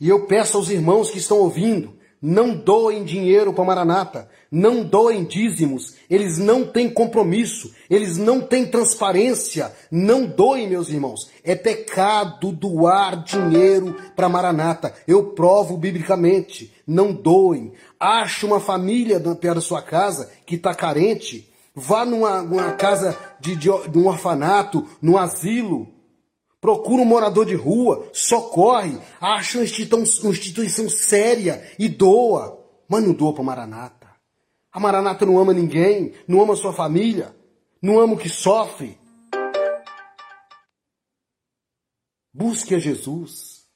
E 0.00 0.08
eu 0.08 0.26
peço 0.26 0.56
aos 0.56 0.68
irmãos 0.70 1.10
que 1.10 1.18
estão 1.18 1.38
ouvindo, 1.38 1.97
não 2.20 2.56
doem 2.56 3.04
dinheiro 3.04 3.52
para 3.52 3.64
Maranata, 3.64 4.28
não 4.50 4.82
doem 4.82 5.24
dízimos, 5.24 5.94
eles 6.10 6.38
não 6.38 6.64
têm 6.66 6.90
compromisso, 6.90 7.72
eles 7.88 8.16
não 8.16 8.40
têm 8.40 8.66
transparência, 8.66 9.72
não 9.90 10.26
doem, 10.26 10.68
meus 10.68 10.88
irmãos. 10.88 11.30
É 11.44 11.54
pecado 11.54 12.50
doar 12.50 13.22
dinheiro 13.22 13.94
para 14.16 14.28
Maranata. 14.28 14.94
Eu 15.06 15.32
provo 15.32 15.76
biblicamente, 15.76 16.72
não 16.86 17.12
doem. 17.12 17.72
Ache 18.00 18.46
uma 18.46 18.58
família 18.58 19.20
perto 19.20 19.56
da 19.56 19.60
sua 19.60 19.82
casa 19.82 20.30
que 20.46 20.56
está 20.56 20.74
carente, 20.74 21.48
vá 21.74 22.04
numa, 22.04 22.42
numa 22.42 22.72
casa 22.72 23.16
de, 23.38 23.54
de, 23.54 23.68
de 23.88 23.98
um 23.98 24.08
orfanato, 24.08 24.86
num 25.00 25.16
asilo, 25.16 25.86
Procura 26.60 27.02
um 27.02 27.04
morador 27.04 27.46
de 27.46 27.54
rua, 27.54 28.08
socorre, 28.12 28.98
acha 29.20 29.58
uma 29.58 29.64
instituição, 29.64 30.88
séria 30.88 31.70
e 31.78 31.88
doa. 31.88 32.58
Mas 32.88 33.04
não 33.04 33.12
doa 33.12 33.32
para 33.32 33.44
Maranata. 33.44 34.08
A 34.72 34.80
Maranata 34.80 35.24
não 35.24 35.38
ama 35.38 35.52
ninguém, 35.52 36.14
não 36.26 36.42
ama 36.42 36.56
sua 36.56 36.72
família, 36.72 37.34
não 37.80 37.98
ama 38.00 38.14
o 38.14 38.18
que 38.18 38.28
sofre. 38.28 38.98
Busque 42.32 42.74
a 42.74 42.78
Jesus. 42.78 43.66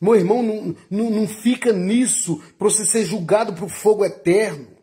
Meu 0.00 0.14
irmão, 0.14 0.42
não, 0.42 0.76
não, 0.90 1.10
não 1.10 1.28
fica 1.28 1.72
nisso 1.72 2.42
para 2.58 2.68
você 2.68 2.84
ser 2.84 3.04
julgado 3.04 3.54
para 3.54 3.64
o 3.64 3.68
fogo 3.68 4.04
eterno. 4.04 4.76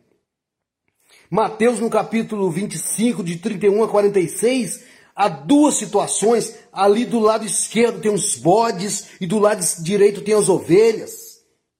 Mateus, 1.30 1.80
no 1.80 1.88
capítulo 1.88 2.50
25, 2.50 3.22
de 3.22 3.36
31 3.38 3.84
a 3.84 3.88
46, 3.88 4.84
há 5.14 5.28
duas 5.28 5.76
situações. 5.76 6.54
Ali 6.72 7.04
do 7.04 7.20
lado 7.20 7.44
esquerdo 7.44 8.00
tem 8.00 8.12
os 8.12 8.36
bodes 8.36 9.06
e 9.20 9.26
do 9.26 9.38
lado 9.38 9.64
direito 9.82 10.22
tem 10.22 10.34
as 10.34 10.48
ovelhas. 10.48 11.24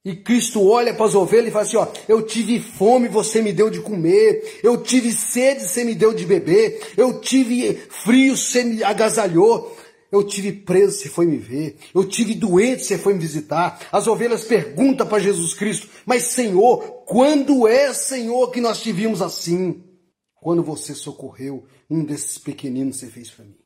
E 0.04 0.14
Cristo 0.14 0.62
olha 0.68 0.92
para 0.92 1.06
as 1.06 1.14
ovelhas 1.14 1.48
e 1.48 1.50
fala 1.50 1.64
assim: 1.64 1.76
ó, 1.78 1.86
eu 2.06 2.20
tive 2.22 2.60
fome, 2.60 3.08
você 3.08 3.40
me 3.40 3.52
deu 3.54 3.70
de 3.70 3.80
comer. 3.80 4.60
Eu 4.62 4.82
tive 4.82 5.10
sede, 5.12 5.66
você 5.66 5.82
me 5.82 5.94
deu 5.94 6.12
de 6.12 6.26
beber. 6.26 6.92
Eu 6.96 7.20
tive 7.20 7.80
frio, 7.88 8.36
você 8.36 8.62
me 8.62 8.84
agasalhou. 8.84 9.74
Eu 10.12 10.22
tive 10.22 10.52
preso, 10.52 10.98
você 10.98 11.08
foi 11.08 11.26
me 11.26 11.38
ver. 11.38 11.76
Eu 11.94 12.04
tive 12.04 12.34
doente, 12.34 12.84
você 12.84 12.98
foi 12.98 13.14
me 13.14 13.18
visitar. 13.18 13.80
As 13.90 14.06
ovelhas 14.06 14.44
perguntam 14.44 15.06
para 15.06 15.22
Jesus 15.22 15.54
Cristo: 15.54 15.88
Mas 16.04 16.24
Senhor, 16.24 17.02
quando 17.06 17.66
é, 17.66 17.92
Senhor, 17.94 18.50
que 18.50 18.60
nós 18.60 18.82
te 18.82 18.92
vimos 18.92 19.22
assim? 19.22 19.82
Quando 20.44 20.62
você 20.62 20.94
socorreu 20.94 21.66
um 21.88 22.04
desses 22.04 22.36
pequeninos 22.36 22.98
você 22.98 23.06
fez 23.06 23.30
para 23.30 23.46
mim. 23.46 23.56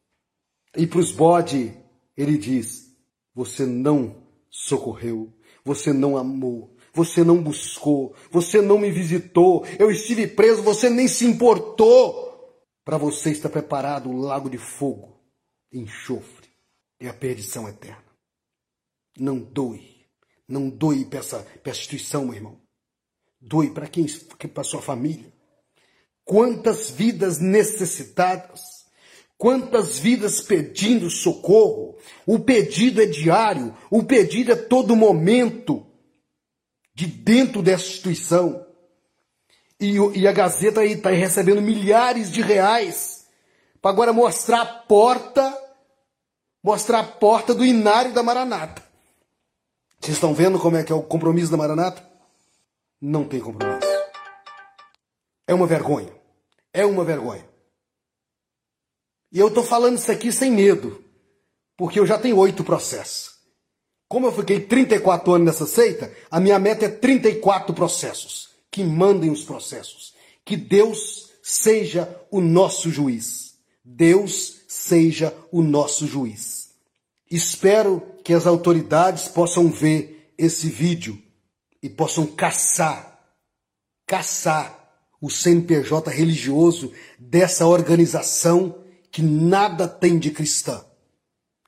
E 0.77 0.87
para 0.87 1.01
os 1.01 1.11
bode, 1.11 1.77
ele 2.17 2.39
diz: 2.39 2.97
Você 3.35 3.67
não 3.67 4.23
socorreu, 4.49 5.37
você 5.65 5.93
não 5.93 6.17
amou, 6.17 6.77
você 6.93 7.25
não 7.25 7.43
buscou, 7.43 8.15
você 8.31 8.63
não 8.63 8.79
me 8.79 8.93
visitou, 8.93 9.67
eu 9.77 9.91
estive 9.91 10.29
preso, 10.29 10.63
você 10.63 10.89
nem 10.89 11.09
se 11.09 11.25
importou. 11.25 12.63
Para 12.85 12.97
você 12.97 13.33
está 13.33 13.49
preparado 13.49 14.09
o 14.09 14.17
lago 14.17 14.49
de 14.49 14.57
fogo, 14.57 15.21
enxofre 15.73 16.47
e 17.01 17.09
a 17.09 17.13
perdição 17.13 17.69
eterna. 17.69 18.05
Não 19.19 19.41
doe, 19.41 20.07
não 20.47 20.71
doe 20.71 21.05
para 21.07 21.19
essa, 21.19 21.45
instituição, 21.67 22.27
meu 22.27 22.35
irmão. 22.35 22.61
Doe 23.41 23.69
para 23.75 23.89
quem? 23.89 24.07
Para 24.55 24.63
sua 24.63 24.81
família. 24.81 25.37
Quantas 26.29 26.91
vidas 26.91 27.39
necessitadas 27.39 28.79
Quantas 29.39 30.01
vidas 30.01 30.41
pedindo 30.41 31.09
socorro? 31.09 31.97
O 32.27 32.41
pedido 32.41 33.01
é 33.01 33.07
diário, 33.07 33.73
o 33.89 34.03
pedido 34.03 34.51
é 34.51 34.57
todo 34.57 34.97
momento 34.97 35.87
de 36.93 37.07
dentro 37.07 37.63
dessa 37.63 37.87
instituição. 37.87 38.67
E, 39.81 39.95
e 40.17 40.27
a 40.27 40.33
Gazeta 40.33 40.85
está 40.85 41.11
recebendo 41.11 41.63
milhares 41.63 42.33
de 42.33 42.43
reais 42.43 43.29
para 43.81 43.93
agora 43.93 44.13
mostrar 44.13 44.61
a 44.61 44.67
porta, 44.67 45.57
mostrar 46.61 46.99
a 46.99 47.05
porta 47.05 47.55
do 47.55 47.65
inário 47.65 48.13
da 48.13 48.25
Maranata. 48.25 48.83
Vocês 50.01 50.17
estão 50.17 50.35
vendo 50.35 50.59
como 50.59 50.77
é 50.77 50.83
que 50.83 50.91
é 50.91 50.97
o 50.97 51.03
compromisso 51.03 51.53
da 51.53 51.57
Maranata? 51.57 52.05
Não 53.01 53.23
tem 53.23 53.39
compromisso. 53.39 53.87
É 55.47 55.55
uma 55.55 55.67
vergonha. 55.69 56.18
É 56.79 56.87
uma 56.87 57.05
vergonha. 57.05 57.45
E 59.33 59.41
eu 59.41 59.49
estou 59.49 59.65
falando 59.65 59.99
isso 59.99 60.13
aqui 60.13 60.31
sem 60.31 60.49
medo, 60.49 61.05
porque 61.77 61.99
eu 61.99 62.07
já 62.07 62.17
tenho 62.17 62.37
oito 62.37 62.63
processos. 62.63 63.33
Como 64.07 64.29
eu 64.29 64.33
fiquei 64.33 64.61
34 64.61 65.33
anos 65.33 65.47
nessa 65.47 65.67
seita, 65.67 66.15
a 66.31 66.39
minha 66.39 66.57
meta 66.57 66.85
é 66.85 66.89
34 66.89 67.75
processos. 67.75 68.51
Que 68.71 68.85
mandem 68.85 69.29
os 69.29 69.43
processos. 69.43 70.15
Que 70.45 70.57
Deus 70.57 71.33
seja 71.43 72.17
o 72.31 72.41
nosso 72.41 72.91
juiz. 72.91 73.59
Deus 73.85 74.63
seja 74.69 75.37
o 75.51 75.63
nosso 75.63 76.07
juiz. 76.07 76.77
Espero 77.29 78.01
que 78.23 78.33
as 78.33 78.47
autoridades 78.47 79.27
possam 79.27 79.69
ver 79.69 80.33
esse 80.39 80.69
vídeo 80.69 81.21
e 81.83 81.91
possam 81.91 82.25
caçar, 82.25 83.21
caçar 84.07 84.79
o 85.21 85.31
CNPJ 85.31 86.11
religioso 86.11 86.93
dessa 87.19 87.67
organização 87.67 88.77
que 89.11 89.23
nada 89.23 89.89
tem 89.89 90.19
de 90.19 90.31
cristã. 90.31 90.85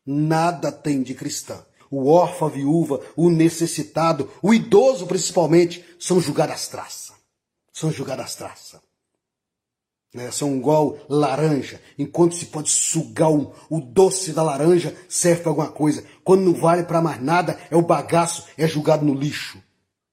Nada 0.06 0.70
tem 0.70 1.02
de 1.02 1.14
cristã. 1.14 1.64
O 1.90 2.08
órfão, 2.08 2.48
a 2.48 2.50
viúva, 2.50 3.00
o 3.16 3.28
necessitado, 3.28 4.30
o 4.40 4.54
idoso 4.54 5.06
principalmente, 5.06 5.84
são 5.98 6.20
julgados 6.20 6.54
às 6.54 6.68
traças. 6.68 7.12
São 7.72 7.90
julgados 7.90 8.24
às 8.24 8.34
traças. 8.36 8.80
É, 10.14 10.30
são 10.30 10.56
igual 10.56 10.98
laranja. 11.08 11.80
Enquanto 11.98 12.34
se 12.34 12.46
pode 12.46 12.70
sugar 12.70 13.30
o, 13.30 13.52
o 13.68 13.80
doce 13.80 14.32
da 14.32 14.42
laranja, 14.42 14.96
serve 15.08 15.42
para 15.42 15.50
alguma 15.50 15.70
coisa. 15.70 16.04
Quando 16.24 16.42
não 16.42 16.54
vale 16.54 16.84
para 16.84 17.00
mais 17.00 17.22
nada, 17.22 17.58
é 17.70 17.76
o 17.76 17.82
bagaço, 17.82 18.44
é 18.56 18.66
julgado 18.66 19.04
no 19.04 19.14
lixo. 19.14 19.62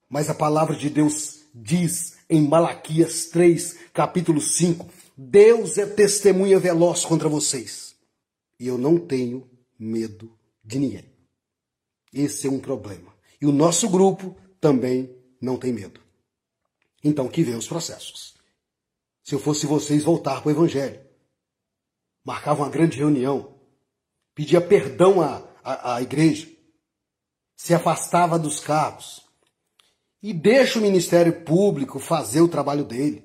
Mas 0.10 0.30
a 0.30 0.36
palavra 0.36 0.76
de 0.76 0.90
Deus 0.90 1.42
diz 1.54 2.17
em 2.30 2.48
Malaquias 2.48 3.28
3, 3.28 3.92
capítulo 3.94 4.42
5, 4.42 4.88
Deus 5.16 5.78
é 5.78 5.86
testemunha 5.86 6.60
veloz 6.60 7.06
contra 7.06 7.30
vocês. 7.30 7.96
E 8.60 8.68
eu 8.68 8.78
não 8.78 9.00
tenho 9.00 9.50
medo 9.80 10.38
de 10.64 10.80
ninguém. 10.80 11.06
Esse 12.14 12.48
é 12.48 12.52
um 12.52 12.60
problema. 12.60 13.14
E 13.42 13.46
o 13.46 13.52
nosso 13.52 13.90
grupo 13.90 14.36
também 14.60 15.16
não 15.42 15.58
tem 15.58 15.72
medo. 15.72 16.02
Então, 17.04 17.28
que 17.28 17.44
venham 17.44 17.60
os 17.60 17.68
processos. 17.68 18.36
Se 19.24 19.36
eu 19.36 19.40
fosse 19.40 19.66
vocês, 19.66 20.04
voltar 20.04 20.42
para 20.42 20.50
o 20.50 20.52
Evangelho. 20.52 21.00
Marcava 22.26 22.64
uma 22.64 22.70
grande 22.70 22.98
reunião. 22.98 23.56
Pedia 24.34 24.60
perdão 24.60 25.22
à, 25.22 25.48
à, 25.64 25.96
à 25.96 26.02
igreja. 26.02 26.50
Se 27.56 27.74
afastava 27.74 28.38
dos 28.40 28.60
cargos. 28.60 29.27
E 30.22 30.34
deixa 30.34 30.80
o 30.80 30.82
Ministério 30.82 31.42
Público 31.42 32.00
fazer 32.00 32.42
o 32.42 32.48
trabalho 32.48 32.84
dele 32.84 33.24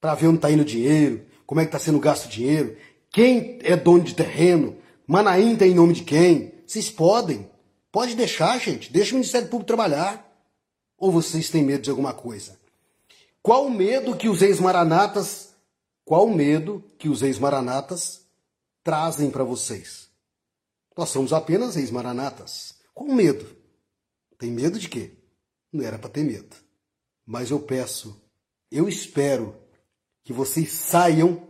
para 0.00 0.14
ver 0.14 0.26
onde 0.26 0.36
está 0.36 0.50
indo 0.50 0.62
o 0.62 0.66
dinheiro, 0.66 1.24
como 1.46 1.60
é 1.60 1.64
que 1.64 1.68
está 1.68 1.78
sendo 1.78 2.00
gasto 2.00 2.26
o 2.26 2.28
dinheiro, 2.28 2.76
quem 3.10 3.58
é 3.62 3.76
dono 3.76 4.02
de 4.02 4.14
terreno, 4.14 4.76
Manaim 5.06 5.56
tem 5.56 5.72
em 5.72 5.74
nome 5.74 5.92
de 5.92 6.04
quem. 6.04 6.52
Vocês 6.66 6.90
podem. 6.90 7.50
Pode 7.90 8.14
deixar, 8.14 8.58
gente. 8.58 8.90
Deixa 8.90 9.12
o 9.12 9.14
Ministério 9.14 9.48
Público 9.48 9.68
trabalhar. 9.68 10.26
Ou 10.96 11.12
vocês 11.12 11.50
têm 11.50 11.62
medo 11.62 11.82
de 11.82 11.90
alguma 11.90 12.14
coisa? 12.14 12.58
Qual 13.42 13.66
o 13.66 13.70
medo 13.70 14.16
que 14.16 14.28
os 14.28 14.40
ex-maranatas, 14.40 15.54
qual 16.04 16.26
o 16.26 16.34
medo 16.34 16.82
que 16.98 17.08
os 17.08 17.22
ex-maranatas 17.22 18.22
trazem 18.82 19.30
para 19.30 19.44
vocês? 19.44 20.08
Nós 20.96 21.10
somos 21.10 21.32
apenas 21.32 21.76
ex-maranatas. 21.76 22.74
Qual 22.94 23.08
o 23.08 23.14
medo? 23.14 23.46
Tem 24.38 24.50
medo 24.50 24.78
de 24.78 24.88
quê? 24.88 25.10
Não 25.72 25.84
era 25.84 25.98
para 25.98 26.10
ter 26.10 26.22
medo. 26.22 26.54
Mas 27.24 27.50
eu 27.50 27.60
peço, 27.60 28.20
eu 28.70 28.88
espero 28.88 29.56
que 30.22 30.32
vocês 30.32 30.72
saiam 30.72 31.48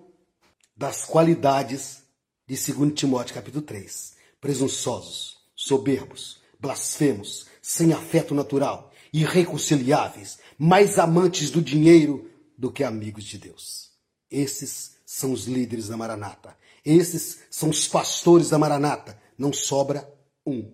das 0.77 1.05
qualidades 1.05 2.03
de 2.47 2.57
2 2.73 2.95
Timóteo 2.95 3.35
capítulo 3.35 3.63
3. 3.63 4.17
Presunçosos, 4.41 5.39
soberbos, 5.55 6.41
blasfemos, 6.59 7.47
sem 7.61 7.93
afeto 7.93 8.35
natural, 8.35 8.93
irreconciliáveis, 9.13 10.39
mais 10.59 10.99
amantes 10.99 11.51
do 11.51 11.63
dinheiro 11.63 12.31
do 12.57 12.71
que 12.71 12.85
amigos 12.85 13.25
de 13.25 13.39
Deus. 13.39 13.93
Esses 14.31 14.97
são 15.05 15.33
os 15.33 15.47
líderes 15.47 15.89
da 15.89 15.97
Maranata. 15.97 16.57
Esses 16.85 17.41
são 17.51 17.69
os 17.71 17.87
pastores 17.87 18.49
da 18.49 18.59
Maranata. 18.59 19.21
Não 19.37 19.53
sobra 19.53 20.09
um, 20.47 20.73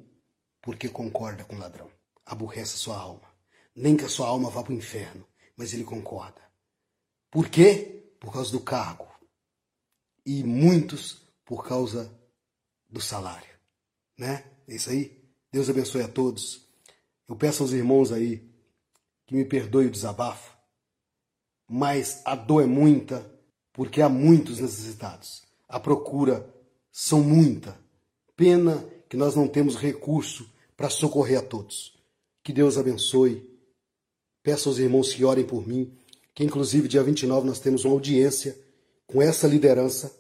porque 0.62 0.88
concorda 0.88 1.44
com 1.44 1.56
o 1.56 1.58
ladrão. 1.58 1.90
Aborrece 2.24 2.78
sua 2.78 2.96
alma. 2.96 3.27
Nem 3.78 3.96
que 3.96 4.04
a 4.04 4.08
sua 4.08 4.26
alma 4.26 4.50
vá 4.50 4.60
para 4.60 4.72
o 4.72 4.76
inferno, 4.76 5.24
mas 5.56 5.72
ele 5.72 5.84
concorda. 5.84 6.42
Por 7.30 7.48
quê? 7.48 8.12
Por 8.18 8.32
causa 8.32 8.50
do 8.50 8.58
cargo. 8.58 9.06
E 10.26 10.42
muitos 10.42 11.22
por 11.44 11.64
causa 11.64 12.12
do 12.90 13.00
salário. 13.00 13.48
Né? 14.18 14.44
É 14.66 14.74
isso 14.74 14.90
aí. 14.90 15.24
Deus 15.52 15.70
abençoe 15.70 16.02
a 16.02 16.08
todos. 16.08 16.66
Eu 17.28 17.36
peço 17.36 17.62
aos 17.62 17.72
irmãos 17.72 18.10
aí 18.10 18.50
que 19.24 19.36
me 19.36 19.44
perdoe 19.44 19.86
o 19.86 19.90
desabafo, 19.90 20.56
mas 21.68 22.20
a 22.24 22.34
dor 22.34 22.64
é 22.64 22.66
muita 22.66 23.24
porque 23.72 24.02
há 24.02 24.08
muitos 24.08 24.58
necessitados. 24.58 25.46
A 25.68 25.78
procura 25.78 26.52
são 26.90 27.22
muita. 27.22 27.78
Pena 28.34 28.84
que 29.08 29.16
nós 29.16 29.36
não 29.36 29.46
temos 29.46 29.76
recurso 29.76 30.52
para 30.76 30.90
socorrer 30.90 31.38
a 31.38 31.42
todos. 31.42 31.96
Que 32.42 32.52
Deus 32.52 32.76
abençoe. 32.76 33.57
Peço 34.48 34.70
aos 34.70 34.78
irmãos 34.78 35.12
que 35.12 35.26
orem 35.26 35.44
por 35.44 35.68
mim 35.68 35.92
que 36.34 36.42
inclusive 36.42 36.88
dia 36.88 37.02
29 37.02 37.46
nós 37.46 37.58
temos 37.60 37.84
uma 37.84 37.92
audiência 37.92 38.58
com 39.06 39.20
essa 39.20 39.46
liderança 39.46 40.10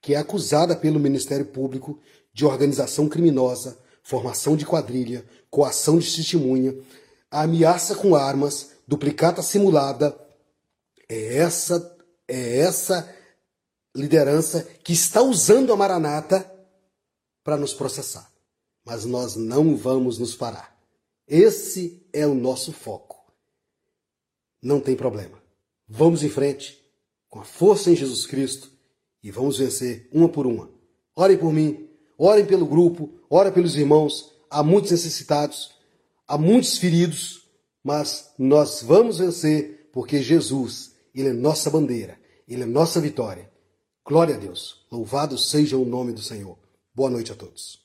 que 0.00 0.14
é 0.14 0.18
acusada 0.18 0.76
pelo 0.76 1.00
Ministério 1.00 1.46
Público 1.46 1.98
de 2.32 2.46
organização 2.46 3.08
criminosa, 3.08 3.76
formação 4.00 4.56
de 4.56 4.64
quadrilha, 4.64 5.24
coação 5.50 5.98
de 5.98 6.14
testemunha, 6.14 6.76
ameaça 7.28 7.96
com 7.96 8.14
armas, 8.14 8.70
duplicata 8.86 9.42
simulada. 9.42 10.16
É 11.08 11.38
essa 11.38 11.96
é 12.28 12.58
essa 12.58 13.12
liderança 13.96 14.62
que 14.84 14.92
está 14.92 15.22
usando 15.22 15.72
a 15.72 15.76
Maranata 15.76 16.48
para 17.42 17.56
nos 17.56 17.74
processar. 17.74 18.30
Mas 18.84 19.04
nós 19.04 19.34
não 19.34 19.76
vamos 19.76 20.20
nos 20.20 20.36
parar. 20.36 20.72
Esse 21.26 22.06
é 22.12 22.24
o 22.24 22.32
nosso 22.32 22.72
foco. 22.72 23.21
Não 24.62 24.80
tem 24.80 24.94
problema. 24.94 25.42
Vamos 25.88 26.22
em 26.22 26.28
frente, 26.28 26.80
com 27.28 27.40
a 27.40 27.44
força 27.44 27.90
em 27.90 27.96
Jesus 27.96 28.26
Cristo, 28.26 28.70
e 29.22 29.30
vamos 29.30 29.58
vencer 29.58 30.08
uma 30.12 30.28
por 30.28 30.46
uma. 30.46 30.70
Orem 31.16 31.36
por 31.36 31.52
mim, 31.52 31.88
orem 32.16 32.46
pelo 32.46 32.66
grupo, 32.66 33.10
orem 33.28 33.52
pelos 33.52 33.76
irmãos. 33.76 34.32
Há 34.48 34.62
muitos 34.62 34.90
necessitados, 34.90 35.72
há 36.26 36.38
muitos 36.38 36.78
feridos, 36.78 37.48
mas 37.82 38.32
nós 38.38 38.82
vamos 38.82 39.18
vencer 39.18 39.90
porque 39.92 40.22
Jesus, 40.22 40.94
Ele 41.14 41.28
é 41.28 41.32
nossa 41.32 41.68
bandeira, 41.70 42.18
Ele 42.46 42.62
é 42.62 42.66
nossa 42.66 43.00
vitória. 43.00 43.50
Glória 44.04 44.34
a 44.34 44.38
Deus. 44.38 44.86
Louvado 44.90 45.38
seja 45.38 45.76
o 45.76 45.84
nome 45.84 46.12
do 46.12 46.22
Senhor. 46.22 46.58
Boa 46.94 47.10
noite 47.10 47.32
a 47.32 47.34
todos. 47.34 47.81